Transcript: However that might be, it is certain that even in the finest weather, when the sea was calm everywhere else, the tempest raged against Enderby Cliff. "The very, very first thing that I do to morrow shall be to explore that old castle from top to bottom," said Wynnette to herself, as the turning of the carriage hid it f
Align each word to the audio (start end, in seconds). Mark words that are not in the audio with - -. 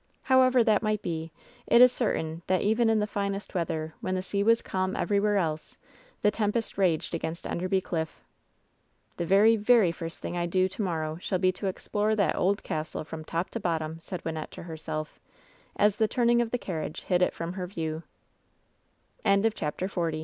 However 0.23 0.63
that 0.63 0.81
might 0.81 1.03
be, 1.03 1.31
it 1.67 1.79
is 1.79 1.91
certain 1.91 2.41
that 2.47 2.63
even 2.63 2.89
in 2.89 2.97
the 2.97 3.05
finest 3.05 3.53
weather, 3.53 3.93
when 4.01 4.15
the 4.15 4.23
sea 4.23 4.41
was 4.41 4.63
calm 4.63 4.95
everywhere 4.95 5.37
else, 5.37 5.77
the 6.23 6.31
tempest 6.31 6.75
raged 6.75 7.13
against 7.13 7.45
Enderby 7.45 7.81
Cliff. 7.81 8.19
"The 9.17 9.27
very, 9.27 9.55
very 9.57 9.91
first 9.91 10.19
thing 10.19 10.33
that 10.33 10.39
I 10.39 10.45
do 10.47 10.67
to 10.67 10.81
morrow 10.81 11.17
shall 11.21 11.37
be 11.37 11.51
to 11.51 11.67
explore 11.67 12.15
that 12.15 12.35
old 12.35 12.63
castle 12.63 13.03
from 13.03 13.23
top 13.23 13.51
to 13.51 13.59
bottom," 13.59 13.99
said 13.99 14.23
Wynnette 14.23 14.49
to 14.53 14.63
herself, 14.63 15.19
as 15.75 15.97
the 15.97 16.07
turning 16.07 16.41
of 16.41 16.49
the 16.49 16.57
carriage 16.57 17.01
hid 17.03 17.21
it 17.21 17.35
f 17.39 17.59